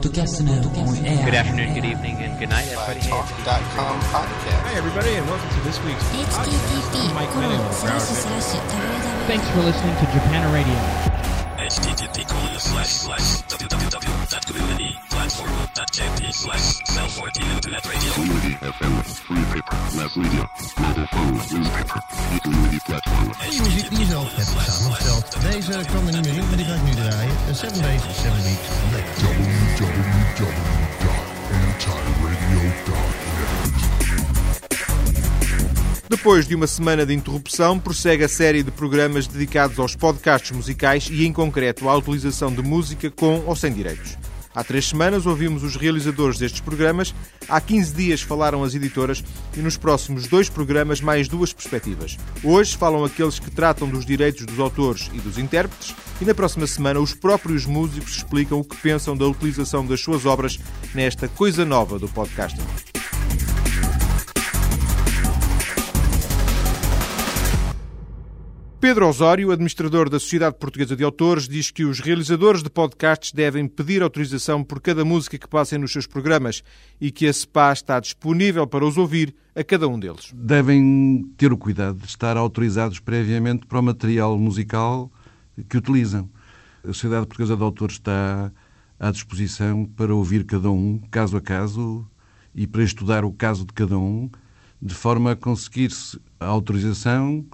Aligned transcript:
Podcast 0.00 0.40
Good 0.40 0.48
afternoon, 1.34 1.74
good 1.74 1.84
evening, 1.84 2.16
and 2.24 2.38
good 2.40 2.48
night, 2.48 2.66
everybody. 2.72 3.00
Talk.com 3.00 4.00
podcast. 4.08 4.62
Hi, 4.64 4.72
everybody, 4.80 5.12
and 5.12 5.28
welcome 5.28 5.50
to 5.50 5.60
this 5.60 5.76
week's 5.84 6.02
podcast. 6.08 6.48
Mike 7.12 7.28
Thanks 9.28 9.44
for 9.52 9.60
listening 9.60 9.92
to 10.00 10.06
Japan 10.08 10.48
Radio. 10.56 10.72
http 11.60 12.24
colon 12.26 12.56
slash 12.58 12.88
slash 12.88 13.42
www.communityplatform.jp 13.52 16.32
slash 16.32 16.80
cell 16.88 17.08
14 17.08 17.44
internet 17.50 17.84
radio. 17.84 18.12
Community 18.12 18.54
FM, 18.56 19.04
free 19.04 19.44
paper, 19.52 19.76
mass 20.00 20.16
media, 20.16 20.48
mobile 20.80 21.06
phone, 21.12 21.36
newspaper, 21.52 22.00
community 22.42 22.80
platform. 22.86 23.32
Je 23.50 23.60
muziek 23.62 23.88
die 23.90 23.98
je 23.98 24.04
zelf 24.04 24.36
hebt 24.36 24.48
samengesteld. 24.48 25.36
Deze 25.50 25.80
kwam 25.86 26.06
er 26.06 26.12
niet 26.12 26.32
meer. 26.32 26.44
7 27.54 27.80
Days, 27.80 28.00
7 28.02 28.30
Weeks 28.44 28.70
Later. 28.92 29.10
www.antiradio.net 29.76 30.60
Depois 36.08 36.46
de 36.46 36.54
uma 36.54 36.68
semana 36.68 37.04
de 37.04 37.12
interrupção, 37.12 37.78
prossegue 37.78 38.22
a 38.22 38.28
série 38.28 38.62
de 38.62 38.70
programas 38.70 39.26
dedicados 39.26 39.80
aos 39.80 39.96
podcasts 39.96 40.52
musicais 40.52 41.08
e, 41.10 41.26
em 41.26 41.32
concreto, 41.32 41.88
à 41.88 41.96
utilização 41.96 42.52
de 42.52 42.62
música 42.62 43.10
com 43.10 43.42
ou 43.44 43.56
sem 43.56 43.72
direitos. 43.72 44.16
Há 44.54 44.64
três 44.64 44.88
semanas 44.88 45.26
ouvimos 45.26 45.62
os 45.62 45.76
realizadores 45.76 46.38
destes 46.38 46.60
programas, 46.60 47.14
há 47.48 47.60
15 47.60 47.94
dias 47.94 48.20
falaram 48.20 48.64
as 48.64 48.74
editoras 48.74 49.22
e 49.56 49.60
nos 49.60 49.76
próximos 49.76 50.26
dois 50.26 50.48
programas 50.48 51.00
mais 51.00 51.28
duas 51.28 51.52
perspectivas. 51.52 52.16
Hoje 52.42 52.76
falam 52.76 53.04
aqueles 53.04 53.38
que 53.38 53.50
tratam 53.50 53.88
dos 53.88 54.04
direitos 54.04 54.44
dos 54.44 54.58
autores 54.58 55.08
e 55.12 55.18
dos 55.20 55.38
intérpretes 55.38 55.94
e 56.20 56.24
na 56.24 56.34
próxima 56.34 56.66
semana 56.66 56.98
os 56.98 57.14
próprios 57.14 57.64
músicos 57.64 58.16
explicam 58.16 58.58
o 58.58 58.64
que 58.64 58.76
pensam 58.76 59.16
da 59.16 59.26
utilização 59.26 59.86
das 59.86 60.00
suas 60.00 60.26
obras 60.26 60.58
nesta 60.94 61.28
coisa 61.28 61.64
nova 61.64 61.98
do 61.98 62.08
podcasting. 62.08 62.89
Pedro 68.80 69.06
Osório, 69.06 69.50
administrador 69.50 70.08
da 70.08 70.18
Sociedade 70.18 70.56
Portuguesa 70.58 70.96
de 70.96 71.04
Autores, 71.04 71.46
diz 71.46 71.70
que 71.70 71.84
os 71.84 72.00
realizadores 72.00 72.62
de 72.62 72.70
podcasts 72.70 73.30
devem 73.30 73.68
pedir 73.68 74.02
autorização 74.02 74.64
por 74.64 74.80
cada 74.80 75.04
música 75.04 75.36
que 75.36 75.46
passem 75.46 75.78
nos 75.78 75.92
seus 75.92 76.06
programas 76.06 76.64
e 76.98 77.10
que 77.10 77.26
a 77.26 77.32
SPA 77.32 77.74
está 77.74 78.00
disponível 78.00 78.66
para 78.66 78.86
os 78.86 78.96
ouvir 78.96 79.34
a 79.54 79.62
cada 79.62 79.86
um 79.86 80.00
deles. 80.00 80.32
Devem 80.34 81.30
ter 81.36 81.52
o 81.52 81.58
cuidado 81.58 81.98
de 81.98 82.06
estar 82.06 82.38
autorizados 82.38 82.98
previamente 82.98 83.66
para 83.66 83.78
o 83.78 83.82
material 83.82 84.38
musical 84.38 85.12
que 85.68 85.76
utilizam. 85.76 86.30
A 86.82 86.86
Sociedade 86.86 87.26
Portuguesa 87.26 87.58
de 87.58 87.62
Autores 87.62 87.96
está 87.96 88.50
à 88.98 89.10
disposição 89.10 89.84
para 89.84 90.14
ouvir 90.14 90.46
cada 90.46 90.70
um, 90.70 90.98
caso 91.10 91.36
a 91.36 91.40
caso, 91.42 92.08
e 92.54 92.66
para 92.66 92.82
estudar 92.82 93.26
o 93.26 93.32
caso 93.32 93.66
de 93.66 93.74
cada 93.74 93.98
um, 93.98 94.30
de 94.80 94.94
forma 94.94 95.32
a 95.32 95.36
conseguir-se 95.36 96.18
a 96.40 96.46
autorização 96.46 97.44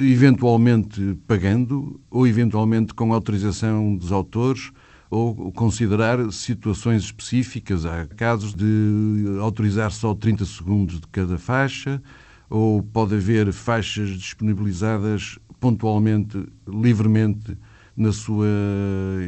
eventualmente 0.00 1.18
pagando 1.26 2.00
ou 2.10 2.26
eventualmente 2.26 2.94
com 2.94 3.12
autorização 3.12 3.94
dos 3.96 4.12
autores 4.12 4.70
ou 5.10 5.52
considerar 5.52 6.32
situações 6.32 7.02
específicas. 7.02 7.84
Há 7.84 8.06
casos 8.06 8.54
de 8.54 9.36
autorizar 9.40 9.90
só 9.90 10.14
30 10.14 10.44
segundos 10.46 11.00
de 11.00 11.06
cada 11.08 11.36
faixa 11.36 12.02
ou 12.48 12.82
pode 12.82 13.14
haver 13.14 13.52
faixas 13.52 14.10
disponibilizadas 14.10 15.38
pontualmente, 15.60 16.44
livremente, 16.66 17.56
na 17.96 18.12
sua 18.12 18.48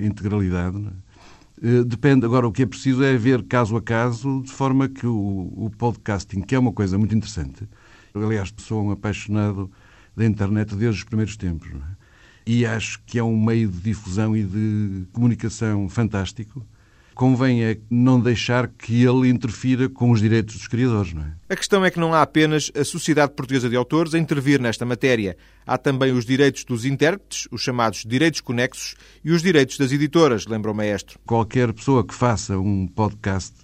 integralidade. 0.03 0.83
Depende, 1.87 2.27
agora 2.27 2.47
o 2.49 2.53
que 2.53 2.63
é 2.63 2.67
preciso 2.67 3.05
é 3.05 3.17
ver 3.17 3.43
caso 3.45 3.77
a 3.77 3.83
caso, 3.83 4.43
de 4.43 4.51
forma 4.51 4.89
que 4.89 5.07
o, 5.07 5.53
o 5.55 5.71
podcasting, 5.79 6.41
que 6.41 6.55
é 6.55 6.59
uma 6.59 6.73
coisa 6.73 6.99
muito 6.99 7.15
interessante, 7.15 7.69
aliás, 8.15 8.53
sou 8.59 8.83
um 8.83 8.91
apaixonado 8.91 9.71
da 10.17 10.25
internet 10.25 10.75
desde 10.75 11.01
os 11.01 11.05
primeiros 11.05 11.37
tempos. 11.37 11.69
É? 11.71 12.05
E 12.47 12.67
acho 12.67 13.01
que 13.07 13.19
é 13.19 13.25
um 13.25 13.43
meio 13.43 13.69
de 13.69 13.79
difusão 13.79 14.37
e 14.37 14.45
de 14.45 15.07
comunicação 15.13 15.89
fantástico. 15.89 16.67
Convém 17.15 17.63
é 17.63 17.79
não 17.89 18.19
deixar 18.21 18.67
que 18.67 19.05
ele 19.05 19.29
interfira 19.29 19.89
com 19.89 20.11
os 20.11 20.21
direitos 20.21 20.57
dos 20.57 20.67
criadores. 20.67 21.15
Não 21.15 21.23
é? 21.23 21.33
A 21.49 21.57
questão 21.57 21.85
é 21.85 21.91
que 21.91 22.01
não 22.01 22.13
há 22.13 22.23
apenas 22.23 22.73
a 22.75 22.85
Sociedade 22.85 23.35
Portuguesa 23.35 23.69
de 23.69 23.77
Autores 23.77 24.15
a 24.15 24.19
intervir 24.19 24.61
nesta 24.61 24.85
matéria. 24.85 25.37
Há 25.65 25.79
também 25.79 26.13
os 26.13 26.25
direitos 26.25 26.65
dos 26.65 26.85
intérpretes, 26.85 27.47
os 27.53 27.63
chamados 27.63 28.05
direitos 28.05 28.41
conexos, 28.41 28.97
e 29.25 29.31
os 29.31 29.43
direitos 29.43 29.79
das 29.79 29.93
editoras, 29.93 30.47
lembra 30.47 30.73
o 30.73 30.75
maestro. 30.75 31.19
Qualquer 31.25 31.73
pessoa 31.73 32.05
que 32.05 32.15
faça 32.15 32.59
um 32.59 32.89
podcast 32.89 33.55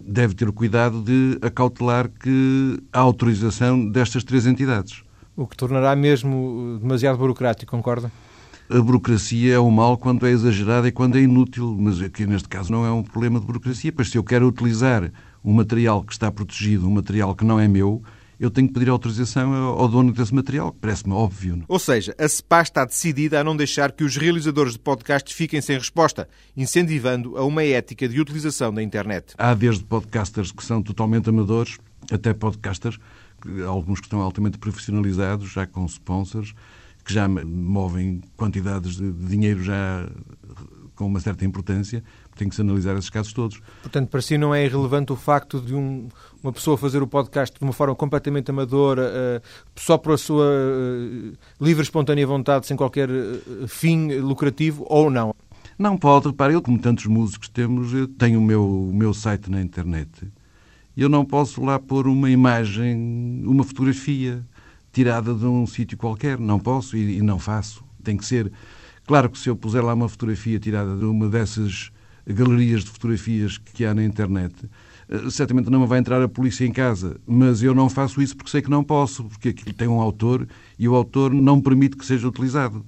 deve 0.00 0.34
ter 0.34 0.48
o 0.48 0.52
cuidado 0.52 1.02
de 1.02 1.36
acautelar 1.42 2.08
que 2.08 2.78
há 2.92 3.00
autorização 3.00 3.90
destas 3.90 4.22
três 4.22 4.46
entidades. 4.46 5.02
O 5.40 5.46
que 5.46 5.56
tornará 5.56 5.96
mesmo 5.96 6.78
demasiado 6.82 7.16
burocrático, 7.16 7.70
concorda? 7.70 8.12
A 8.68 8.78
burocracia 8.78 9.54
é 9.54 9.58
o 9.58 9.70
mal 9.70 9.96
quando 9.96 10.26
é 10.26 10.30
exagerada 10.30 10.86
e 10.86 10.92
quando 10.92 11.16
é 11.16 11.22
inútil, 11.22 11.74
mas 11.80 11.98
aqui 12.02 12.26
neste 12.26 12.46
caso 12.46 12.70
não 12.70 12.84
é 12.84 12.92
um 12.92 13.02
problema 13.02 13.40
de 13.40 13.46
burocracia, 13.46 13.90
pois 13.90 14.10
se 14.10 14.18
eu 14.18 14.22
quero 14.22 14.46
utilizar 14.46 15.10
um 15.42 15.54
material 15.54 16.04
que 16.04 16.12
está 16.12 16.30
protegido, 16.30 16.86
um 16.86 16.90
material 16.90 17.34
que 17.34 17.42
não 17.42 17.58
é 17.58 17.66
meu, 17.66 18.02
eu 18.38 18.50
tenho 18.50 18.68
que 18.68 18.74
pedir 18.74 18.90
autorização 18.90 19.50
ao 19.54 19.88
dono 19.88 20.12
desse 20.12 20.34
material, 20.34 20.76
parece-me 20.78 21.14
óbvio. 21.14 21.56
Não? 21.56 21.64
Ou 21.66 21.78
seja, 21.78 22.14
a 22.18 22.28
SPA 22.28 22.60
está 22.60 22.84
decidida 22.84 23.40
a 23.40 23.44
não 23.44 23.56
deixar 23.56 23.92
que 23.92 24.04
os 24.04 24.18
realizadores 24.18 24.74
de 24.74 24.78
podcasts 24.78 25.34
fiquem 25.34 25.62
sem 25.62 25.78
resposta, 25.78 26.28
incentivando 26.54 27.38
a 27.38 27.44
uma 27.46 27.64
ética 27.64 28.06
de 28.06 28.20
utilização 28.20 28.74
da 28.74 28.82
internet. 28.82 29.32
Há 29.38 29.54
desde 29.54 29.84
podcasters 29.84 30.52
que 30.52 30.62
são 30.62 30.82
totalmente 30.82 31.30
amadores, 31.30 31.78
até 32.10 32.34
podcasters 32.34 32.98
alguns 33.66 34.00
que 34.00 34.06
estão 34.06 34.20
altamente 34.20 34.58
profissionalizados, 34.58 35.50
já 35.50 35.66
com 35.66 35.84
sponsors, 35.86 36.54
que 37.04 37.12
já 37.12 37.28
movem 37.28 38.20
quantidades 38.36 38.96
de 38.96 39.10
dinheiro 39.12 39.62
já 39.62 40.08
com 40.94 41.06
uma 41.06 41.18
certa 41.18 41.46
importância, 41.46 42.04
tem 42.36 42.46
que 42.46 42.54
se 42.54 42.60
analisar 42.60 42.94
esses 42.96 43.08
casos 43.08 43.32
todos. 43.32 43.60
Portanto, 43.82 44.10
para 44.10 44.20
si 44.20 44.36
não 44.36 44.54
é 44.54 44.66
irrelevante 44.66 45.10
o 45.12 45.16
facto 45.16 45.58
de 45.58 45.74
um, 45.74 46.08
uma 46.42 46.52
pessoa 46.52 46.76
fazer 46.76 47.02
o 47.02 47.06
podcast 47.06 47.58
de 47.58 47.64
uma 47.64 47.72
forma 47.72 47.94
completamente 47.94 48.50
amadora, 48.50 49.10
uh, 49.10 49.70
só 49.74 49.96
por 49.96 50.12
a 50.12 50.18
sua 50.18 50.44
uh, 50.44 51.32
livre, 51.58 51.82
espontânea 51.82 52.26
vontade, 52.26 52.66
sem 52.66 52.76
qualquer 52.76 53.08
uh, 53.08 53.66
fim 53.66 54.12
lucrativo, 54.18 54.84
ou 54.88 55.10
não? 55.10 55.34
Não 55.78 55.96
pode, 55.96 56.28
repare, 56.28 56.52
eu 56.52 56.60
como 56.60 56.78
tantos 56.78 57.06
músicos 57.06 57.48
temos, 57.48 57.94
eu 57.94 58.06
tenho 58.06 58.38
o 58.38 58.42
meu, 58.42 58.62
o 58.62 58.92
meu 58.92 59.14
site 59.14 59.50
na 59.50 59.62
internet 59.62 60.10
eu 60.96 61.08
não 61.08 61.24
posso 61.24 61.64
lá 61.64 61.78
pôr 61.78 62.06
uma 62.06 62.30
imagem, 62.30 63.42
uma 63.44 63.64
fotografia 63.64 64.44
tirada 64.92 65.34
de 65.34 65.44
um 65.44 65.66
sítio 65.66 65.96
qualquer. 65.96 66.38
Não 66.38 66.58
posso 66.58 66.96
e, 66.96 67.18
e, 67.18 67.22
não 67.22 67.38
faço. 67.38 67.84
Tem 68.02 68.16
que 68.16 68.24
ser. 68.24 68.50
Claro 69.06 69.30
que 69.30 69.38
se 69.38 69.48
eu 69.48 69.56
puser 69.56 69.82
lá 69.82 69.94
uma 69.94 70.08
fotografia 70.08 70.58
tirada 70.58 70.96
de 70.96 71.04
uma 71.04 71.28
dessas 71.28 71.90
galerias 72.26 72.84
de 72.84 72.90
fotografias 72.90 73.58
que 73.58 73.84
há 73.84 73.94
na 73.94 74.04
internet, 74.04 74.54
certamente 75.30 75.70
não 75.70 75.80
me 75.80 75.86
vai 75.86 75.98
entrar 75.98 76.22
a 76.22 76.28
polícia 76.28 76.64
em 76.64 76.72
casa. 76.72 77.20
Mas 77.26 77.62
eu 77.62 77.74
não 77.74 77.88
faço 77.88 78.20
isso 78.20 78.36
porque 78.36 78.50
sei 78.50 78.62
que 78.62 78.70
não 78.70 78.84
posso, 78.84 79.24
porque 79.24 79.50
aquilo 79.50 79.72
tem 79.74 79.88
um 79.88 80.00
autor 80.00 80.46
e 80.78 80.88
o 80.88 80.94
autor 80.94 81.32
não 81.32 81.60
permite 81.60 81.96
que 81.96 82.04
seja 82.06 82.28
utilizado. 82.28 82.84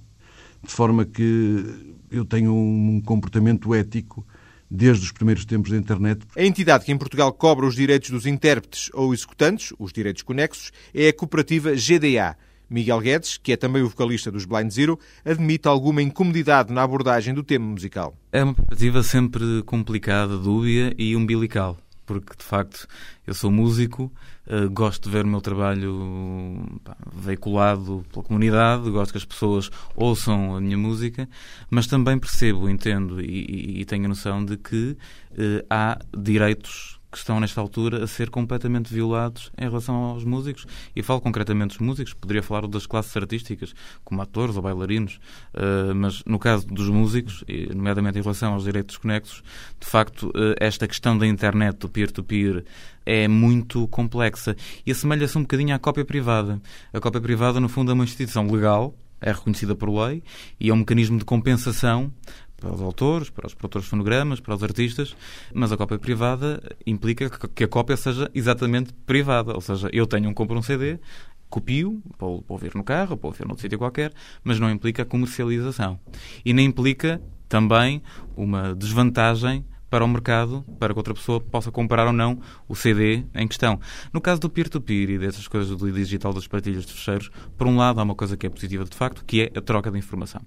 De 0.63 0.73
forma 0.73 1.05
que 1.05 1.93
eu 2.11 2.25
tenho 2.25 2.55
um 2.55 3.01
comportamento 3.05 3.75
ético 3.75 4.25
desde 4.73 5.05
os 5.05 5.13
primeiros 5.13 5.45
tempos 5.45 5.71
da 5.71 5.77
internet. 5.77 6.23
A 6.35 6.43
entidade 6.43 6.85
que 6.85 6.93
em 6.93 6.97
Portugal 6.97 7.33
cobra 7.33 7.67
os 7.67 7.75
direitos 7.75 8.11
dos 8.11 8.27
intérpretes 8.27 8.91
ou 8.95 9.13
executantes, 9.13 9.73
os 9.79 9.93
direitos 9.93 10.23
conexos, 10.23 10.73
é 10.95 11.09
a 11.09 11.13
cooperativa 11.13 11.73
GDA. 11.73 12.37
Miguel 12.71 13.01
Guedes, 13.01 13.37
que 13.37 13.53
é 13.53 13.57
também 13.57 13.83
o 13.83 13.89
vocalista 13.91 14.33
dos 14.33 14.47
Blind 14.47 14.71
Zero, 14.71 14.99
admite 15.25 15.69
alguma 15.69 16.01
incomodidade 16.01 16.73
na 16.73 16.83
abordagem 16.83 17.35
do 17.35 17.43
tema 17.43 17.67
musical. 17.67 18.17
É 18.33 18.43
uma 18.43 18.55
cooperativa 18.55 19.03
sempre 19.03 19.63
complicada, 19.65 20.39
dúbia 20.39 20.95
e 20.97 21.15
umbilical 21.15 21.77
porque 22.05 22.37
de 22.37 22.45
facto 22.45 22.87
eu 23.27 23.35
sou 23.35 23.51
músico, 23.51 24.13
uh, 24.47 24.71
gosto 24.71 25.05
de 25.05 25.11
ver 25.11 25.25
o 25.25 25.29
meu 25.29 25.41
trabalho 25.41 26.81
pá, 26.85 26.97
veiculado 27.15 28.05
pela 28.13 28.25
comunidade, 28.25 28.91
gosto 28.91 29.13
que 29.13 29.19
as 29.19 29.25
pessoas 29.25 29.71
ouçam 29.95 30.57
a 30.57 30.61
minha 30.61 30.79
música, 30.79 31.29
mas 31.71 31.87
também 31.87 32.19
percebo, 32.19 32.69
entendo 32.69 33.21
e, 33.21 33.25
e, 33.25 33.81
e 33.81 33.85
tenho 33.85 34.05
a 34.07 34.09
noção 34.09 34.45
de 34.45 34.57
que 34.57 34.97
uh, 35.33 35.67
há 35.69 35.99
direitos 36.17 37.02
que 37.13 37.19
estão 37.19 37.39
nesta 37.39 37.61
altura 37.61 38.03
a 38.03 38.07
ser 38.07 38.31
completamente 38.31 38.93
violados 38.93 39.53
em 39.59 39.69
relação 39.69 39.95
aos 39.95 40.25
músicos. 40.25 40.67
E 40.97 41.03
falo 41.03 41.21
concretamente 41.21 41.77
dos 41.77 41.87
músicos, 41.87 42.15
poderia 42.15 42.43
falar 42.43 42.67
das 42.67 42.87
classes 42.87 43.15
artísticas, 43.15 43.75
como 44.03 44.23
atores 44.23 44.57
ou 44.57 44.63
bailarinos, 44.63 45.21
uh, 45.55 45.95
mas 45.95 46.25
no 46.25 46.39
caso 46.39 46.67
dos 46.67 46.89
músicos, 46.89 47.45
nomeadamente 47.75 48.19
em 48.19 48.23
relação 48.23 48.55
aos 48.55 48.65
direitos 48.65 48.97
conexos, 48.97 49.43
de 49.79 49.87
facto, 49.87 50.29
uh, 50.29 50.55
esta 50.59 50.89
questão 50.89 51.17
da 51.17 51.27
internet, 51.27 51.77
do 51.77 51.89
peer-to-peer, 51.89 52.55
-peer, 52.55 52.65
é 53.05 53.29
muito 53.29 53.87
complexa 53.89 54.57
e 54.87 54.93
assemelha-se 54.93 55.37
um 55.37 55.43
bocadinho 55.43 55.75
à 55.75 55.79
cópia 55.79 56.05
privada. 56.05 56.61
A 56.93 57.01
cópia 57.01 57.21
privada, 57.21 57.61
no 57.61 57.69
fundo, 57.69 57.91
é 57.91 57.95
uma 57.95 58.05
instituição 58.05 58.51
legal, 58.51 58.95
é 59.21 59.31
reconhecida 59.31 59.75
por 59.75 59.89
lei 59.89 60.23
e 60.59 60.71
é 60.71 60.73
um 60.73 60.79
mecanismo 60.79 61.19
de 61.19 61.25
compensação 61.25 62.13
para 62.63 62.73
os 62.75 62.81
autores, 62.81 63.29
para 63.29 63.47
os 63.47 63.55
produtores 63.55 63.85
de 63.87 63.91
fonogramas, 63.91 64.39
para 64.39 64.55
os 64.55 64.63
artistas, 64.63 65.17
mas 65.53 65.73
a 65.73 65.77
cópia 65.77 65.99
privada 65.99 66.63
implica 66.87 67.29
que- 67.49 67.65
a 67.65 67.69
cópia 67.69 67.97
seja 67.97 68.31
exatamente 68.33 68.93
privada. 69.05 69.53
Ou 69.53 69.61
seja, 69.61 69.91
eu 69.93 70.07
tenho 70.07 70.31
um, 70.31 70.35
compro 70.35 70.57
um 70.57 70.63
CD, 70.63 70.99
copio 71.51 72.01
para 72.17 72.29
ouvir 72.49 72.75
no 72.77 72.85
carro, 72.85 73.17
para 73.17 73.27
ouvir 73.27 73.45
noutro 73.45 73.63
sítio 73.63 73.79
qualquer, 73.79 74.13
mas 74.45 74.61
não 74.61 74.71
implica 74.71 75.05
comercialização. 75.05 75.99
E 76.45 76.53
nem 76.53 76.67
implica 76.67 77.21
também 77.49 78.01
uma 78.37 78.75
desvantagem 78.75 79.67
para 79.91 80.03
o 80.03 80.09
mercado, 80.09 80.65
para 80.79 80.95
que 80.95 80.99
outra 80.99 81.13
pessoa 81.13 81.39
possa 81.39 81.71
comprar 81.71 82.07
ou 82.07 82.15
não 82.15 82.41
o 82.67 82.75
CD 82.75 83.25
em 83.35 83.47
questão. 83.47 83.79
No 84.11 84.23
caso 84.23 84.41
do 84.41 84.49
peer-to-peer 84.49 85.11
e 85.11 85.19
dessas 85.19 85.47
coisas 85.47 85.77
do 85.77 85.93
digital 85.93 86.33
das 86.33 86.47
partilhas 86.47 86.87
de 86.87 86.95
fecheiros, 86.95 87.31
por 87.59 87.67
um 87.67 87.77
lado 87.77 88.01
há 88.01 88.03
uma 88.03 88.15
coisa 88.15 88.35
que 88.35 88.47
é 88.47 88.49
positiva 88.49 88.85
de 88.87 88.97
facto, 88.97 89.23
que 89.27 89.43
é 89.43 89.53
a 89.55 89.61
troca 89.61 89.91
de 89.91 89.99
informação. 89.99 90.41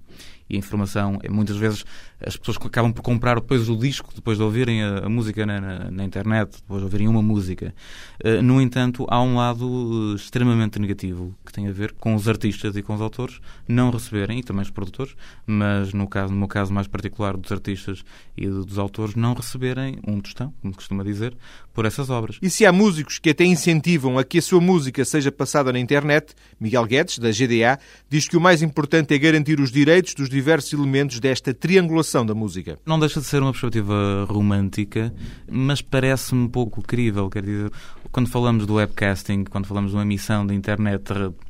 E 0.48 0.54
a 0.56 0.58
informação, 0.58 1.18
é, 1.22 1.28
muitas 1.28 1.56
vezes, 1.56 1.84
as 2.24 2.36
pessoas 2.36 2.56
acabam 2.64 2.92
por 2.92 3.02
comprar 3.02 3.34
depois 3.36 3.68
o 3.68 3.76
disco, 3.76 4.10
depois 4.14 4.38
de 4.38 4.44
ouvirem 4.44 4.82
a, 4.82 4.98
a 5.06 5.08
música 5.08 5.44
na, 5.44 5.60
na- 5.60 5.90
na 5.90 6.04
internet, 6.04 6.52
depois 6.62 6.80
de 6.80 6.84
ouvirem 6.84 7.08
uma 7.08 7.20
música. 7.22 7.74
Eh, 8.22 8.40
no 8.40 8.60
entanto, 8.60 9.06
há 9.10 9.20
um 9.20 9.36
lado 9.36 10.12
eh, 10.12 10.16
extremamente 10.16 10.78
negativo, 10.78 11.34
que 11.44 11.52
tem 11.52 11.66
a 11.68 11.72
ver 11.72 11.92
com 11.92 12.14
os 12.14 12.28
artistas 12.28 12.76
e 12.76 12.82
com 12.82 12.94
os 12.94 13.00
autores 13.00 13.40
não 13.66 13.90
receberem, 13.90 14.38
e 14.38 14.42
também 14.42 14.62
os 14.62 14.70
produtores, 14.70 15.14
mas 15.46 15.92
no, 15.92 16.06
caso, 16.06 16.32
no 16.32 16.38
meu 16.38 16.48
caso 16.48 16.72
mais 16.72 16.86
particular 16.86 17.36
dos 17.36 17.50
artistas 17.52 18.04
e 18.36 18.46
dos 18.46 18.78
autores, 18.78 19.14
não 19.14 19.34
receberem 19.34 19.98
um 20.06 20.20
tostão, 20.20 20.54
como 20.62 20.74
costuma 20.74 21.02
dizer, 21.02 21.36
por 21.76 21.84
essas 21.84 22.08
obras. 22.08 22.38
E 22.40 22.48
se 22.48 22.64
há 22.64 22.72
músicos 22.72 23.18
que 23.18 23.28
até 23.28 23.44
incentivam 23.44 24.18
a 24.18 24.24
que 24.24 24.38
a 24.38 24.42
sua 24.42 24.62
música 24.62 25.04
seja 25.04 25.30
passada 25.30 25.70
na 25.70 25.78
internet, 25.78 26.34
Miguel 26.58 26.86
Guedes, 26.86 27.18
da 27.18 27.28
GDA, 27.28 27.78
diz 28.08 28.26
que 28.26 28.34
o 28.34 28.40
mais 28.40 28.62
importante 28.62 29.12
é 29.12 29.18
garantir 29.18 29.60
os 29.60 29.70
direitos 29.70 30.14
dos 30.14 30.30
diversos 30.30 30.72
elementos 30.72 31.20
desta 31.20 31.52
triangulação 31.52 32.24
da 32.24 32.34
música. 32.34 32.78
Não 32.86 32.98
deixa 32.98 33.20
de 33.20 33.26
ser 33.26 33.42
uma 33.42 33.52
perspectiva 33.52 34.26
romântica, 34.26 35.12
mas 35.46 35.82
parece-me 35.82 36.44
um 36.44 36.48
pouco 36.48 36.80
crível. 36.80 37.28
Quer 37.28 37.42
dizer, 37.42 37.70
quando 38.10 38.30
falamos 38.30 38.64
do 38.64 38.76
webcasting, 38.76 39.44
quando 39.44 39.66
falamos 39.66 39.90
de 39.90 39.96
uma 39.98 40.02
emissão 40.02 40.46
da 40.46 40.54
internet, 40.54 41.02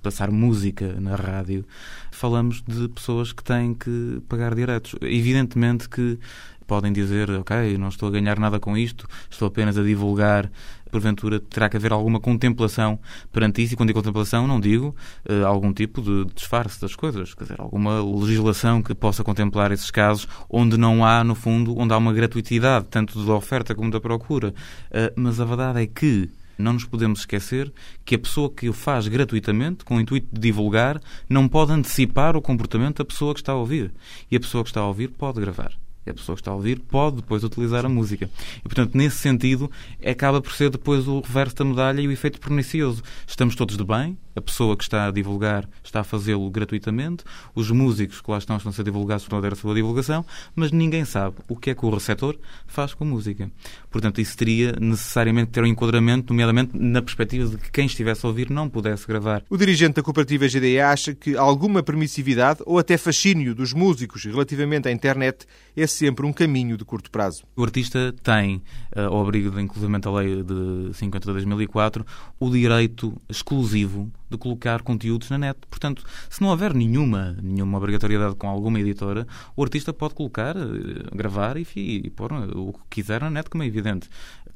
passar 0.03 0.33
música 0.33 0.97
na 0.99 1.15
rádio, 1.15 1.65
falamos 2.11 2.65
de 2.67 2.89
pessoas 2.89 3.33
que 3.33 3.45
têm 3.45 3.75
que 3.75 4.21
pagar 4.29 4.57
direitos. 4.57 4.97
Evidentemente 5.03 5.89
que 5.89 6.19
podem 6.67 6.93
dizer, 6.93 7.31
ok, 7.31 7.77
não 7.79 7.89
estou 7.89 8.09
a 8.09 8.13
ganhar 8.13 8.39
nada 8.39 8.59
com 8.59 8.77
isto, 8.77 9.07
estou 9.31 9.49
apenas 9.49 9.79
a 9.79 9.83
divulgar. 9.83 10.51
Porventura 10.91 11.41
terá 11.41 11.69
que 11.69 11.77
haver 11.77 11.93
alguma 11.93 12.21
contemplação 12.21 12.99
perante 13.33 13.63
isso, 13.63 13.75
e 13.75 13.77
quando 13.77 13.89
digo 13.89 13.99
contemplação, 13.99 14.47
não 14.47 14.61
digo 14.61 14.95
eh, 15.29 15.43
algum 15.43 15.73
tipo 15.73 16.01
de 16.01 16.25
disfarce 16.33 16.81
das 16.81 16.95
coisas, 16.95 17.35
quer 17.35 17.45
dizer, 17.45 17.61
alguma 17.61 18.03
legislação 18.03 18.81
que 18.81 18.95
possa 18.95 19.25
contemplar 19.25 19.73
esses 19.73 19.91
casos 19.91 20.29
onde 20.49 20.77
não 20.77 21.05
há, 21.05 21.25
no 21.25 21.35
fundo, 21.35 21.77
onde 21.77 21.93
há 21.93 21.97
uma 21.99 22.13
gratuitidade, 22.13 22.87
tanto 22.89 23.25
da 23.27 23.35
oferta 23.35 23.75
como 23.75 23.91
da 23.91 24.01
procura. 24.01 24.55
Eh, 24.91 25.13
mas 25.17 25.41
a 25.41 25.45
verdade 25.45 25.83
é 25.83 25.87
que 25.87 26.31
não 26.59 26.73
nos 26.73 26.85
podemos 26.85 27.21
esquecer 27.21 27.73
que 28.05 28.15
a 28.15 28.19
pessoa 28.19 28.51
que 28.51 28.69
o 28.69 28.73
faz 28.73 29.09
gratuitamente, 29.09 29.85
com 29.85 29.97
o 29.97 30.01
intuito 30.01 30.29
de 30.33 30.41
divulgar, 30.41 31.01
não 31.29 31.49
pode 31.49 31.73
antecipar 31.73 32.37
o 32.37 32.43
comportamento 32.43 32.99
da 32.99 33.05
pessoa 33.05 33.35
que 33.35 33.41
está 33.41 33.53
a 33.53 33.57
ouvir. 33.57 33.93
E 34.31 34.37
a 34.37 34.41
pessoa 34.41 34.65
que 34.65 34.71
está 34.71 34.81
a 34.81 34.87
ouvir 34.87 35.09
pode 35.09 35.41
gravar. 35.41 35.73
A 36.11 36.15
pessoa 36.15 36.37
que 36.37 36.41
está 36.41 36.51
a 36.51 36.55
ouvir 36.55 36.79
pode 36.81 37.17
depois 37.17 37.43
utilizar 37.43 37.85
a 37.85 37.89
música. 37.89 38.31
E, 38.59 38.63
portanto, 38.63 38.95
nesse 38.95 39.19
sentido, 39.19 39.71
acaba 40.05 40.41
por 40.41 40.53
ser 40.53 40.71
depois 40.71 41.07
o 41.09 41.21
reverso 41.21 41.57
da 41.57 41.65
medalha 41.65 42.01
e 42.01 42.09
o 42.09 42.13
efeito 42.13 42.41
pernicioso. 42.41 43.03
Estamos 43.27 43.55
todos 43.57 43.77
de 43.77 43.85
bem, 43.85 44.17
a 44.37 44.41
pessoa 44.41 44.77
que 44.77 44.85
está 44.85 45.07
a 45.07 45.11
divulgar 45.11 45.67
está 45.83 46.01
a 46.01 46.05
fazê-lo 46.05 46.49
gratuitamente, 46.51 47.25
os 47.55 47.71
músicos 47.71 48.21
que 48.21 48.31
lá 48.31 48.39
estão 48.39 48.57
estão 48.57 48.71
a 48.71 48.73
ser 48.73 48.85
divulgados 48.85 49.25
estão 49.25 49.39
a 49.39 49.41
dar 49.41 49.55
a 49.55 49.57
sua 49.57 49.75
divulgação, 49.75 50.25
mas 50.55 50.71
ninguém 50.71 51.05
sabe 51.05 51.37
o 51.49 51.57
que 51.57 51.71
é 51.71 51.75
que 51.75 51.85
o 51.85 51.91
receptor 51.91 52.37
faz 52.67 52.93
com 52.95 53.05
a 53.05 53.07
música. 53.07 53.51
Portanto, 53.91 54.21
isso 54.21 54.37
teria 54.37 54.73
necessariamente 54.79 55.51
ter 55.53 55.63
um 55.63 55.67
enquadramento, 55.67 56.33
nomeadamente 56.33 56.77
na 56.77 57.01
perspectiva 57.01 57.49
de 57.49 57.57
que 57.57 57.71
quem 57.71 57.87
estivesse 57.87 58.25
a 58.25 58.29
ouvir 58.29 58.51
não 58.51 58.69
pudesse 58.69 59.07
gravar. 59.07 59.43
O 59.49 59.57
dirigente 59.57 59.95
da 59.95 60.03
cooperativa 60.03 60.47
GDA 60.47 60.89
acha 60.91 61.15
que 61.15 61.37
alguma 61.37 61.83
permissividade 61.83 62.61
ou 62.67 62.79
até 62.79 62.99
fascínio 62.99 63.55
dos 63.55 63.73
músicos 63.73 64.25
relativamente 64.25 64.89
à 64.89 64.93
internet 64.93 65.47
é 65.75 65.87
sempre 65.87 66.27
um 66.27 66.33
caminho 66.33 66.77
de 66.77 66.85
curto 66.85 67.11
prazo. 67.11 67.45
O 67.57 67.65
artista 67.65 68.15
tem, 68.23 68.63
eh, 68.95 69.03
ao 69.03 69.23
abrigo 69.23 69.51
de, 69.51 69.61
inclusivamente 69.61 70.07
a 70.09 70.11
lei 70.11 70.43
de 70.43 70.95
50 70.95 71.27
de 71.27 71.33
2004, 71.33 72.05
o 72.39 72.51
direito 72.51 73.17
exclusivo 73.29 74.11
de 74.31 74.37
colocar 74.39 74.83
conteúdos 74.83 75.31
na 75.31 75.39
net. 75.39 75.59
Portanto, 75.69 76.05
se 76.29 76.41
não 76.41 76.49
houver 76.49 76.75
nenhuma, 76.75 77.37
nenhuma 77.43 77.79
obrigatoriedade 77.79 78.35
com 78.37 78.49
alguma 78.49 78.81
editora, 78.81 79.27
o 79.57 79.63
artista 79.63 79.93
pode 79.93 80.15
colocar, 80.15 80.57
eh, 80.57 81.15
gravar 81.15 81.57
e, 81.57 81.67
e 81.77 82.11
pôr 82.11 82.33
o 82.33 82.73
que 82.73 82.81
quiser 82.91 83.21
na 83.21 83.31
net, 83.31 83.49
como 83.51 83.63
é 83.63 83.67
evidente. 83.67 84.09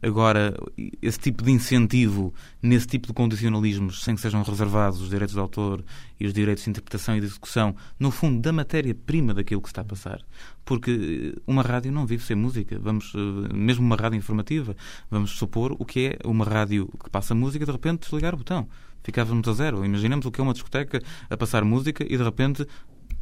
Agora, 0.02 0.54
esse 1.02 1.18
tipo 1.18 1.44
de 1.44 1.50
incentivo, 1.50 2.32
nesse 2.62 2.86
tipo 2.86 3.06
de 3.06 3.12
condicionalismos, 3.12 4.02
sem 4.02 4.14
que 4.14 4.20
sejam 4.22 4.42
reservados 4.42 5.00
os 5.02 5.10
direitos 5.10 5.34
de 5.34 5.40
autor 5.40 5.84
e 6.18 6.26
os 6.26 6.32
direitos 6.32 6.64
de 6.64 6.70
interpretação 6.70 7.16
e 7.16 7.20
de 7.20 7.26
execução, 7.26 7.76
no 7.98 8.10
fundo, 8.10 8.40
da 8.40 8.50
matéria-prima 8.50 9.34
daquilo 9.34 9.60
que 9.60 9.68
está 9.68 9.82
a 9.82 9.84
passar. 9.84 10.22
Porque 10.64 11.34
uma 11.46 11.60
rádio 11.60 11.92
não 11.92 12.06
vive 12.06 12.24
sem 12.24 12.34
música. 12.34 12.78
Vamos, 12.78 13.12
eh, 13.14 13.54
mesmo 13.54 13.84
uma 13.84 13.96
rádio 13.96 14.16
informativa, 14.16 14.74
vamos 15.10 15.32
supor 15.32 15.76
o 15.78 15.84
que 15.84 16.06
é 16.06 16.18
uma 16.26 16.46
rádio 16.46 16.88
que 17.02 17.10
passa 17.10 17.34
música 17.34 17.62
e 17.62 17.66
de 17.66 17.72
repente 17.72 18.00
desligar 18.00 18.34
o 18.34 18.38
botão. 18.38 18.68
Ficávamos 19.02 19.46
a 19.48 19.52
zero. 19.52 19.84
Imaginemos 19.84 20.26
o 20.26 20.30
que 20.30 20.40
é 20.40 20.44
uma 20.44 20.52
discoteca 20.52 21.00
a 21.28 21.36
passar 21.36 21.64
música 21.64 22.04
e 22.04 22.16
de 22.16 22.22
repente 22.22 22.66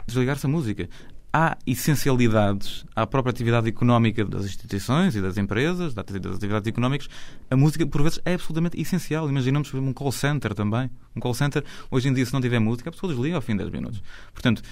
desligar-se 0.07 0.47
a 0.47 0.49
música. 0.49 0.89
Há 1.41 1.57
essencialidades 1.65 2.85
à 2.97 3.07
própria 3.07 3.31
atividade 3.31 3.69
económica 3.69 4.25
das 4.25 4.45
instituições 4.45 5.15
e 5.15 5.23
das 5.23 5.39
empresas, 5.39 5.95
das 5.95 6.05
atividades 6.35 6.67
económicas. 6.67 7.09
A 7.49 7.57
música, 7.57 7.87
por 7.87 8.03
vezes, 8.03 8.19
é 8.25 8.35
absolutamente 8.35 8.81
essencial. 8.81 9.29
Imaginamos 9.29 9.73
um 9.73 9.93
call 9.93 10.11
center 10.11 10.53
também. 10.53 10.91
Um 11.15 11.21
call 11.21 11.35
center, 11.35 11.65
hoje 11.93 12.09
em 12.09 12.13
dia, 12.13 12.27
se 12.27 12.33
não 12.33 12.41
tiver 12.41 12.59
música, 12.59 12.89
a 12.89 12.93
pessoa 12.93 13.13
desliga 13.13 13.37
ao 13.37 13.41
fim 13.41 13.53
de 13.53 13.59
10 13.59 13.71
minutos. 13.71 14.03
Portanto, 14.33 14.63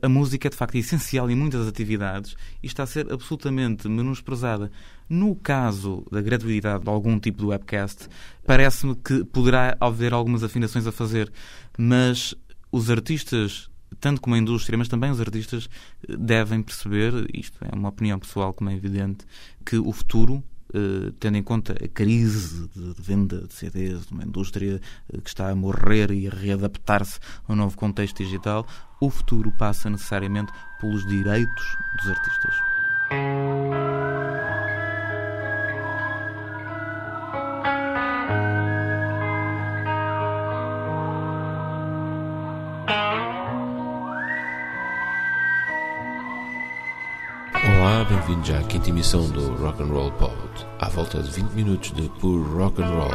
a, 0.00 0.08
música 0.08 0.48
é, 0.48 0.50
de 0.50 0.56
facto, 0.56 0.76
essencial 0.76 1.30
em 1.30 1.36
muitas 1.36 1.68
atividades 1.68 2.34
e 2.62 2.68
está 2.68 2.84
a 2.84 2.86
ser 2.86 3.12
absolutamente 3.12 3.86
menosprezada. 3.86 4.70
No 5.06 5.36
caso 5.36 6.06
da 6.10 6.22
gratuidade 6.22 6.84
de 6.84 6.88
algum 6.88 7.20
tipo 7.20 7.40
de 7.40 7.44
webcast, 7.48 8.08
parece-me 8.46 8.96
que 8.96 9.26
poderá 9.26 9.76
haver 9.78 10.14
algumas 10.14 10.42
afinações 10.42 10.86
a 10.86 10.92
fazer, 10.92 11.30
mas 11.76 12.34
os 12.72 12.88
artistas 12.88 13.68
tanto 14.00 14.20
como 14.20 14.34
a 14.34 14.38
indústria, 14.38 14.76
mas 14.76 14.88
também 14.88 15.10
os 15.10 15.20
artistas 15.20 15.68
devem 16.08 16.62
perceber, 16.62 17.28
isto 17.32 17.58
é 17.64 17.74
uma 17.74 17.88
opinião 17.88 18.18
pessoal 18.18 18.52
como 18.52 18.70
é 18.70 18.74
evidente, 18.74 19.24
que 19.64 19.76
o 19.76 19.92
futuro, 19.92 20.42
eh, 20.72 21.12
tendo 21.20 21.36
em 21.36 21.42
conta 21.42 21.72
a 21.72 21.88
crise 21.88 22.68
de 22.74 22.94
venda 22.98 23.46
de 23.46 23.54
CDs, 23.54 24.06
de 24.06 24.12
uma 24.12 24.24
indústria 24.24 24.80
eh, 25.12 25.20
que 25.20 25.28
está 25.28 25.50
a 25.50 25.54
morrer 25.54 26.10
e 26.10 26.26
a 26.26 26.30
readaptar-se 26.30 27.18
a 27.46 27.52
um 27.52 27.56
novo 27.56 27.76
contexto 27.76 28.22
digital, 28.22 28.66
o 29.00 29.10
futuro 29.10 29.52
passa 29.52 29.90
necessariamente 29.90 30.52
pelos 30.80 31.06
direitos 31.06 31.76
dos 31.98 32.10
artistas. 32.10 33.93
Bem-vindos 48.08 48.50
à 48.50 48.62
quinta 48.64 48.90
emissão 48.90 49.28
do 49.30 49.54
Rock 49.56 49.82
and 49.82 49.86
Roll 49.86 50.10
Pod. 50.12 50.32
À 50.78 50.88
volta 50.88 51.22
de 51.22 51.30
20 51.30 51.54
minutos 51.54 51.90
de 51.92 52.08
puro 52.20 52.42
rock 52.56 52.82
and 52.82 52.90
roll. 52.90 53.10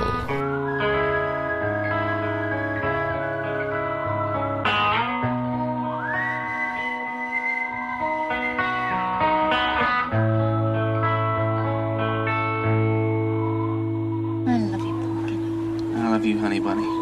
I 14.48 14.58
love 14.58 14.81
you, 14.81 14.93
pumpkin. 15.01 15.96
I 15.96 16.10
love 16.10 16.25
you, 16.25 16.39
honey 16.39 16.60
bunny. 16.60 16.99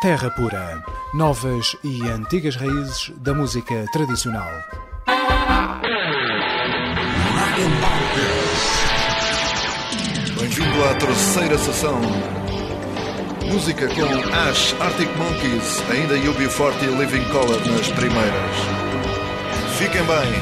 Terra 0.00 0.30
Pura. 0.30 0.82
Novas 1.12 1.76
e 1.84 2.08
antigas 2.08 2.56
raízes 2.56 3.12
da 3.18 3.34
música 3.34 3.84
tradicional. 3.92 4.48
Bem-vindo 10.38 10.84
à 10.84 10.94
terceira 10.94 11.58
sessão 11.58 12.00
Música 13.44 13.88
com 13.88 14.34
Ash, 14.48 14.74
Arctic 14.80 15.10
Monkeys, 15.18 15.82
ainda 15.90 16.14
UB40 16.14 16.82
e 16.82 16.86
Living 16.96 17.24
Color 17.24 17.60
nas 17.66 17.88
primeiras. 17.88 18.56
Fiquem 19.76 20.02
bem. 20.04 20.32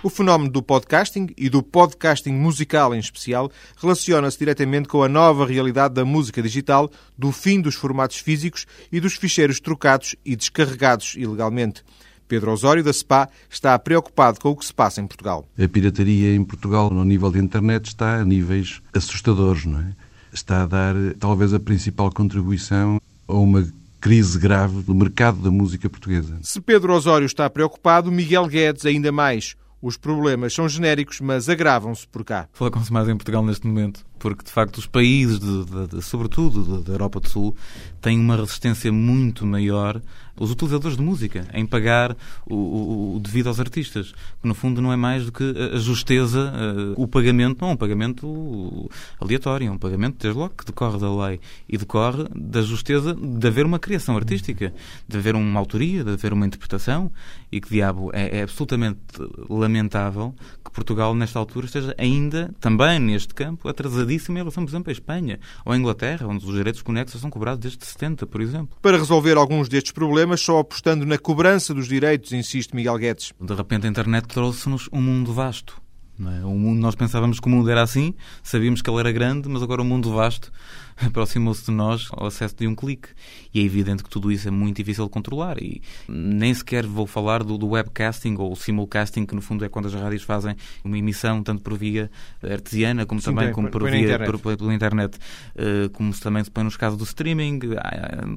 O 0.00 0.08
fenómeno 0.08 0.48
do 0.48 0.62
podcasting 0.62 1.26
e 1.36 1.48
do 1.48 1.60
podcasting 1.60 2.32
musical 2.32 2.94
em 2.94 3.00
especial 3.00 3.50
relaciona-se 3.76 4.38
diretamente 4.38 4.86
com 4.86 5.02
a 5.02 5.08
nova 5.08 5.44
realidade 5.44 5.94
da 5.94 6.04
música 6.04 6.40
digital, 6.40 6.88
do 7.16 7.32
fim 7.32 7.60
dos 7.60 7.74
formatos 7.74 8.18
físicos 8.18 8.64
e 8.92 9.00
dos 9.00 9.14
ficheiros 9.14 9.58
trocados 9.58 10.14
e 10.24 10.36
descarregados 10.36 11.16
ilegalmente. 11.16 11.82
Pedro 12.28 12.52
Osório, 12.52 12.84
da 12.84 12.92
SPA, 12.92 13.28
está 13.50 13.76
preocupado 13.76 14.38
com 14.38 14.50
o 14.50 14.56
que 14.56 14.64
se 14.64 14.72
passa 14.72 15.00
em 15.00 15.06
Portugal. 15.06 15.48
A 15.58 15.66
pirataria 15.66 16.32
em 16.32 16.44
Portugal, 16.44 16.90
no 16.90 17.04
nível 17.04 17.32
de 17.32 17.40
internet, 17.40 17.86
está 17.86 18.20
a 18.20 18.24
níveis 18.24 18.80
assustadores, 18.94 19.64
não 19.64 19.80
é? 19.80 19.92
Está 20.32 20.62
a 20.62 20.66
dar, 20.66 20.94
talvez, 21.18 21.52
a 21.52 21.58
principal 21.58 22.12
contribuição 22.12 23.00
a 23.26 23.34
uma 23.34 23.66
crise 24.00 24.38
grave 24.38 24.82
do 24.82 24.94
mercado 24.94 25.38
da 25.38 25.50
música 25.50 25.90
portuguesa. 25.90 26.38
Se 26.42 26.60
Pedro 26.60 26.94
Osório 26.94 27.26
está 27.26 27.50
preocupado, 27.50 28.12
Miguel 28.12 28.46
Guedes 28.46 28.86
ainda 28.86 29.10
mais. 29.10 29.56
Os 29.80 29.96
problemas 29.96 30.52
são 30.52 30.68
genéricos, 30.68 31.20
mas 31.20 31.48
agravam-se 31.48 32.06
por 32.08 32.24
cá. 32.24 32.48
Fala-se 32.52 32.92
mais 32.92 33.08
em 33.08 33.16
Portugal 33.16 33.44
neste 33.44 33.66
momento, 33.66 34.04
porque 34.18 34.44
de 34.44 34.50
facto 34.50 34.78
os 34.78 34.86
países, 34.86 35.38
de, 35.38 35.64
de, 35.64 35.86
de, 35.96 36.02
sobretudo 36.02 36.82
da 36.82 36.92
Europa 36.92 37.20
do 37.20 37.28
Sul, 37.28 37.56
têm 38.00 38.18
uma 38.18 38.36
resistência 38.36 38.92
muito 38.92 39.46
maior, 39.46 40.00
os 40.40 40.52
utilizadores 40.52 40.96
de 40.96 41.02
música, 41.02 41.48
em 41.52 41.66
pagar 41.66 42.16
o, 42.46 42.54
o, 42.54 43.16
o 43.16 43.20
devido 43.20 43.48
aos 43.48 43.58
artistas. 43.58 44.12
Que 44.40 44.46
no 44.46 44.54
fundo 44.54 44.80
não 44.80 44.92
é 44.92 44.96
mais 44.96 45.24
do 45.26 45.32
que 45.32 45.44
a 45.74 45.78
justeza, 45.78 46.52
o 46.96 47.08
pagamento, 47.08 47.60
não 47.60 47.70
é 47.70 47.72
um 47.72 47.76
pagamento 47.76 48.90
aleatório, 49.20 49.66
é 49.66 49.70
um 49.70 49.78
pagamento, 49.78 50.16
desde 50.20 50.38
logo, 50.38 50.54
que 50.56 50.64
decorre 50.64 50.98
da 50.98 51.26
lei 51.26 51.40
e 51.68 51.76
decorre 51.76 52.24
da 52.34 52.62
justeza 52.62 53.14
de 53.14 53.46
haver 53.46 53.66
uma 53.66 53.78
criação 53.78 54.16
artística, 54.16 54.72
de 55.08 55.16
haver 55.16 55.34
uma 55.34 55.58
autoria, 55.58 56.04
de 56.04 56.12
haver 56.12 56.32
uma 56.32 56.46
interpretação 56.46 57.10
e 57.50 57.60
que, 57.60 57.70
diabo, 57.70 58.10
é, 58.12 58.38
é 58.38 58.42
absolutamente 58.42 59.00
lamentável 59.48 60.34
que 60.64 60.70
Portugal, 60.70 61.14
nesta 61.14 61.38
altura, 61.38 61.66
esteja 61.66 61.94
ainda, 61.98 62.54
também 62.60 62.98
neste 62.98 63.34
campo, 63.34 63.68
atrasadíssimo 64.08 64.38
em 64.38 64.40
relação, 64.40 64.64
por 64.64 64.70
exemplo, 64.70 64.90
à 64.90 64.92
Espanha 64.92 65.38
ou 65.64 65.72
à 65.72 65.76
Inglaterra, 65.76 66.26
onde 66.26 66.44
os 66.44 66.54
direitos 66.54 66.82
conexos 66.82 67.20
são 67.20 67.30
cobrados 67.30 67.60
desde 67.60 67.84
70, 67.84 68.26
por 68.26 68.40
exemplo. 68.40 68.78
Para 68.80 68.96
resolver 68.96 69.36
alguns 69.36 69.68
destes 69.68 69.92
problemas, 69.92 70.40
só 70.40 70.58
apostando 70.58 71.04
na 71.04 71.18
cobrança 71.18 71.74
dos 71.74 71.86
direitos, 71.86 72.32
insiste 72.32 72.74
Miguel 72.74 72.96
Guedes. 72.96 73.32
De 73.38 73.54
repente, 73.54 73.86
a 73.86 73.90
internet 73.90 74.26
trouxe-nos 74.26 74.88
um 74.92 75.00
mundo 75.00 75.32
vasto. 75.32 75.80
É? 76.20 76.44
O 76.44 76.50
mundo, 76.50 76.80
nós 76.80 76.96
pensávamos 76.96 77.38
que 77.38 77.46
o 77.46 77.50
mundo 77.50 77.70
era 77.70 77.82
assim, 77.82 78.12
sabíamos 78.42 78.82
que 78.82 78.90
ele 78.90 78.98
era 78.98 79.12
grande, 79.12 79.48
mas 79.48 79.62
agora 79.62 79.82
o 79.82 79.84
mundo 79.84 80.12
vasto 80.12 80.50
aproximou-se 81.06 81.64
de 81.64 81.70
nós 81.70 82.08
ao 82.10 82.26
acesso 82.26 82.56
de 82.56 82.66
um 82.66 82.74
clique. 82.74 83.08
E 83.54 83.60
é 83.60 83.62
evidente 83.62 84.02
que 84.02 84.10
tudo 84.10 84.30
isso 84.32 84.48
é 84.48 84.50
muito 84.50 84.76
difícil 84.76 85.04
de 85.04 85.10
controlar. 85.10 85.62
E 85.62 85.80
nem 86.08 86.52
sequer 86.52 86.84
vou 86.86 87.06
falar 87.06 87.42
do, 87.44 87.56
do 87.56 87.68
webcasting 87.68 88.34
ou 88.36 88.54
simulcasting, 88.56 89.24
que 89.24 89.34
no 89.34 89.40
fundo 89.40 89.64
é 89.64 89.68
quando 89.68 89.86
as 89.86 89.94
rádios 89.94 90.22
fazem 90.22 90.56
uma 90.84 90.98
emissão 90.98 91.42
tanto 91.42 91.62
por 91.62 91.76
via 91.78 92.10
artesiana 92.42 93.06
como 93.06 93.20
Sim, 93.20 93.26
também 93.26 93.52
como 93.52 93.70
por, 93.70 93.82
por 93.82 93.90
via 93.90 94.00
internet. 94.00 94.40
Por, 94.40 94.56
pela 94.56 94.74
internet, 94.74 95.16
uh, 95.16 95.88
como 95.90 96.12
também 96.18 96.42
se 96.42 96.50
põe 96.50 96.64
nos 96.64 96.76
casos 96.76 96.98
do 96.98 97.04
streaming, 97.04 97.60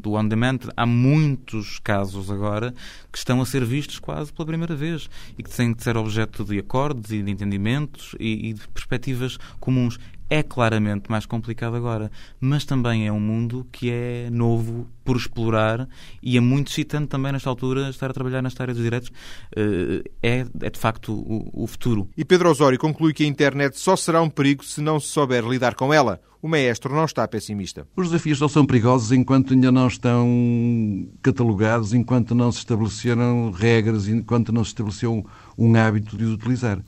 do 0.01 0.13
on 0.13 0.27
demand. 0.27 0.59
Há 0.77 0.85
muitos 0.85 1.79
casos 1.79 2.29
agora 2.29 2.73
que 3.11 3.17
estão 3.17 3.41
a 3.41 3.45
ser 3.45 3.65
vistos 3.65 3.97
quase 3.97 4.31
pela 4.31 4.45
primeira 4.45 4.75
vez 4.75 5.09
e 5.38 5.43
que 5.43 5.50
têm 5.50 5.73
de 5.73 5.83
ser 5.83 5.97
objeto 5.97 6.45
de 6.45 6.59
acordos 6.59 7.11
e 7.11 7.23
de 7.23 7.31
entendimentos 7.72 8.16
e, 8.20 8.50
e 8.50 8.54
de 8.54 8.68
perspectivas 8.70 9.38
comuns 9.60 10.00
é 10.30 10.42
claramente 10.42 11.12
mais 11.12 11.25
complicado 11.25 11.75
agora, 11.75 12.10
mas 12.40 12.63
também 12.63 13.06
é 13.06 13.12
um 13.12 13.20
mundo 13.20 13.68
que 13.70 13.92
é 13.92 14.30
novo 14.32 14.88
por 15.04 15.18
explorar 15.18 15.90
e 16.24 16.38
é 16.38 16.40
muito 16.40 16.72
excitante 16.72 17.08
também 17.08 17.34
nesta 17.34 17.50
altura 17.50 17.90
estar 17.90 18.10
a 18.10 18.13
trabalhar 18.13 18.42
nesta 18.42 18.63
área 18.63 18.74
dos 18.74 18.82
direitos. 18.82 19.12
Eh, 19.54 20.04
é, 20.24 20.46
é 20.62 20.70
de 20.70 20.80
facto 20.80 21.12
o, 21.12 21.63
o 21.63 21.68
futuro. 21.68 22.08
E 22.16 22.24
Pedro 22.24 22.50
Osório 22.50 22.80
conclui 22.80 23.13
que 23.13 23.25
a 23.25 23.28
internet 23.28 23.78
só 23.78 23.98
será 23.98 24.22
um 24.22 24.30
perigo 24.30 24.63
se 24.63 24.80
não 24.80 25.01
se 25.01 25.08
souber 25.08 25.46
lidar 25.46 25.75
com 25.75 25.94
ela. 25.94 26.22
O 26.42 26.48
maestro 26.48 26.96
não 26.96 27.04
está 27.04 27.28
pessimista. 27.28 27.86
Os 27.94 28.10
desafios 28.10 28.40
só 28.40 28.48
são 28.48 28.66
perigosos 28.66 29.12
enquanto 29.12 29.54
ainda 29.54 29.70
não 29.70 29.88
estão 29.88 31.10
catalogados, 31.22 31.94
enquanto 31.94 32.34
não 32.34 32.54
se 32.54 32.60
estabeleceram 32.60 33.51
regras, 33.51 34.08
enquanto 34.08 34.54
não 34.54 34.63
se 34.63 34.70
estabeleceu 34.70 35.25
um 35.58 35.75
hábito 35.75 36.18
de 36.18 36.24
os 36.24 36.34
utilizar. 36.34 36.82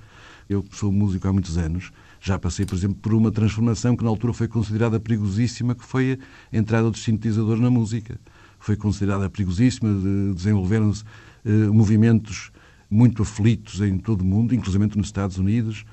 Eu 0.53 0.65
sou 0.71 0.91
músico 0.91 1.27
há 1.27 1.33
muitos 1.33 1.57
anos 1.57 1.91
já 2.23 2.39
passei, 2.39 2.65
por 2.65 2.73
exemplo, 2.73 2.95
por 3.01 3.13
uma 3.13 3.29
transformação 3.29 3.97
que 3.97 4.03
na 4.03 4.09
altura 4.09 4.31
foi 4.31 4.47
considerada 4.47 4.97
perigosíssima, 4.97 5.75
que 5.75 5.83
foi 5.83 6.17
a 6.53 6.57
entrada 6.57 6.89
dos 6.89 7.03
sintetizadores 7.03 7.61
na 7.61 7.69
música. 7.69 8.17
Foi 8.57 8.77
considerada 8.77 9.29
perigosíssima, 9.29 9.93
de, 9.93 10.33
desenvolveram-se 10.33 11.03
eh, 11.43 11.49
movimentos 11.67 12.49
muito 12.89 13.23
aflitos 13.23 13.81
em 13.81 13.97
todo 13.97 14.21
o 14.21 14.25
mundo, 14.25 14.55
inclusive 14.55 14.89
nos 14.95 15.07
Estados 15.07 15.37
Unidos, 15.37 15.83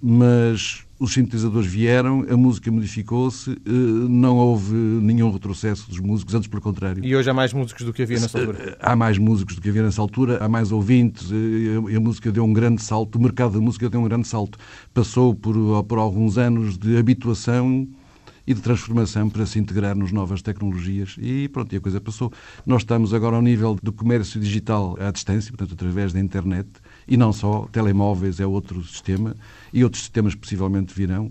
mas 0.00 0.86
os 1.04 1.12
sintetizadores 1.12 1.70
vieram, 1.70 2.24
a 2.28 2.36
música 2.36 2.70
modificou-se, 2.70 3.52
eh, 3.52 3.56
não 3.66 4.36
houve 4.36 4.74
nenhum 4.74 5.30
retrocesso 5.30 5.88
dos 5.88 6.00
músicos, 6.00 6.34
antes 6.34 6.48
pelo 6.48 6.62
contrário. 6.62 7.04
E 7.04 7.14
hoje 7.14 7.30
há 7.30 7.34
mais 7.34 7.52
músicos 7.52 7.84
do 7.84 7.92
que 7.92 8.02
havia 8.02 8.18
nessa 8.18 8.38
altura? 8.38 8.58
Eh, 8.58 8.78
há 8.80 8.96
mais 8.96 9.18
músicos 9.18 9.54
do 9.54 9.60
que 9.60 9.68
havia 9.68 9.82
nessa 9.82 10.00
altura, 10.00 10.38
há 10.42 10.48
mais 10.48 10.72
ouvintes, 10.72 11.30
eh, 11.30 11.96
a 11.96 12.00
música 12.00 12.32
deu 12.32 12.44
um 12.44 12.52
grande 12.52 12.82
salto, 12.82 13.16
o 13.16 13.20
mercado 13.20 13.52
da 13.52 13.60
música 13.60 13.88
deu 13.88 14.00
um 14.00 14.04
grande 14.04 14.26
salto. 14.26 14.58
Passou 14.92 15.34
por, 15.34 15.84
por 15.84 15.98
alguns 15.98 16.38
anos 16.38 16.76
de 16.78 16.96
habituação 16.96 17.86
e 18.46 18.54
de 18.54 18.60
transformação 18.60 19.28
para 19.28 19.46
se 19.46 19.58
integrar 19.58 19.96
nas 19.96 20.12
novas 20.12 20.42
tecnologias 20.42 21.16
e 21.18 21.48
pronto, 21.48 21.72
e 21.72 21.76
a 21.76 21.80
coisa 21.80 22.00
passou. 22.00 22.32
Nós 22.66 22.82
estamos 22.82 23.14
agora 23.14 23.36
ao 23.36 23.42
nível 23.42 23.76
do 23.82 23.92
comércio 23.92 24.40
digital 24.40 24.96
à 25.00 25.10
distância, 25.10 25.50
portanto, 25.50 25.72
através 25.72 26.12
da 26.12 26.20
internet, 26.20 26.68
e 27.06 27.16
não 27.16 27.32
só, 27.32 27.68
telemóveis 27.70 28.40
é 28.40 28.46
outro 28.46 28.82
sistema, 28.84 29.34
e 29.72 29.84
outros 29.84 30.02
sistemas 30.02 30.34
possivelmente 30.34 30.94
virão. 30.94 31.30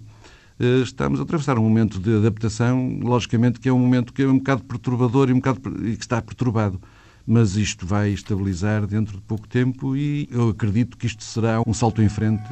Eh, 0.59 0.81
estamos 0.81 1.19
a 1.19 1.23
atravessar 1.23 1.57
um 1.57 1.63
momento 1.63 1.99
de 1.99 2.17
adaptação, 2.17 2.99
logicamente 3.01 3.59
que 3.59 3.69
é 3.69 3.73
um 3.73 3.79
momento 3.79 4.13
que 4.13 4.21
é 4.21 4.27
um 4.27 4.37
bocado 4.37 4.63
perturbador 4.63 5.29
e 5.29 5.33
um 5.33 5.37
bocado 5.37 5.59
e 5.87 5.95
que 5.95 6.03
está 6.03 6.21
perturbado. 6.21 6.79
Mas 7.25 7.55
isto 7.55 7.85
vai 7.85 8.09
estabilizar 8.09 8.85
dentro 8.85 9.15
de 9.15 9.21
pouco 9.23 9.47
tempo 9.47 9.95
e 9.95 10.27
eu 10.29 10.49
acredito 10.49 10.97
que 10.97 11.07
isto 11.07 11.23
será 11.23 11.61
um 11.65 11.73
salto 11.73 12.01
em 12.01 12.09
frente 12.09 12.43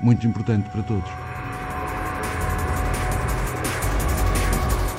muito 0.00 0.26
importante 0.26 0.70
para 0.70 0.82
todos. 0.82 1.10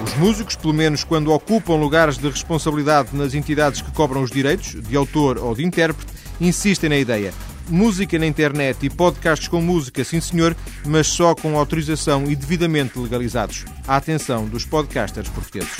Os 0.03 0.13
músicos, 0.17 0.55
pelo 0.55 0.73
menos 0.73 1.03
quando 1.03 1.31
ocupam 1.31 1.75
lugares 1.75 2.17
de 2.17 2.29
responsabilidade 2.29 3.15
nas 3.15 3.33
entidades 3.33 3.81
que 3.81 3.91
cobram 3.91 4.21
os 4.21 4.29
direitos, 4.29 4.81
de 4.81 4.95
autor 4.95 5.37
ou 5.37 5.55
de 5.55 5.65
intérprete, 5.65 6.13
insistem 6.39 6.89
na 6.89 6.97
ideia. 6.97 7.33
Música 7.69 8.19
na 8.19 8.27
internet 8.27 8.85
e 8.85 8.89
podcasts 8.89 9.47
com 9.47 9.59
música, 9.59 10.03
sim 10.03 10.21
senhor, 10.21 10.55
mas 10.85 11.07
só 11.07 11.33
com 11.33 11.57
autorização 11.57 12.29
e 12.29 12.35
devidamente 12.35 12.99
legalizados. 12.99 13.65
A 13.87 13.95
atenção 13.95 14.45
dos 14.45 14.65
podcasters 14.65 15.29
portugueses. 15.29 15.77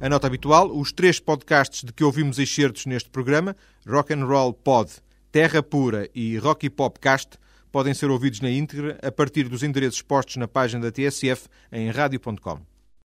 A 0.00 0.08
nota 0.08 0.26
habitual, 0.26 0.76
os 0.76 0.92
três 0.92 1.20
podcasts 1.20 1.84
de 1.84 1.92
que 1.92 2.04
ouvimos 2.04 2.38
excertos 2.38 2.86
neste 2.86 3.08
programa, 3.08 3.56
Rock 3.86 4.12
and 4.12 4.24
Roll 4.24 4.52
Pod, 4.52 4.90
Terra 5.30 5.62
Pura 5.62 6.08
e 6.14 6.36
Rocky 6.38 6.68
Popcast, 6.68 7.38
podem 7.70 7.94
ser 7.94 8.10
ouvidos 8.10 8.40
na 8.40 8.50
íntegra 8.50 8.98
a 9.02 9.12
partir 9.12 9.48
dos 9.48 9.62
endereços 9.62 10.02
postos 10.02 10.36
na 10.36 10.48
página 10.48 10.82
da 10.82 10.90
TSF 10.90 11.48
em 11.70 11.90
radio.com. 11.90 12.75